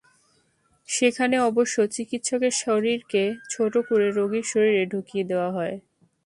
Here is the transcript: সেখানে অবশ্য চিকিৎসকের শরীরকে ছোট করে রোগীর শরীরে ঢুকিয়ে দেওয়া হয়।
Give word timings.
সেখানে 0.89 1.35
অবশ্য 1.49 1.75
চিকিৎসকের 1.95 2.53
শরীরকে 2.63 3.23
ছোট 3.49 3.73
করে 3.87 4.07
রোগীর 4.11 4.45
শরীরে 4.51 4.83
ঢুকিয়ে 4.85 5.23
দেওয়া 5.23 5.49
হয়। 5.51 5.75